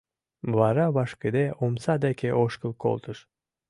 Вара 0.57 0.85
вашкыде 0.95 1.45
омса 1.63 1.93
деке 2.05 2.29
ошкыл 2.43 2.71
колтыш. 2.83 3.17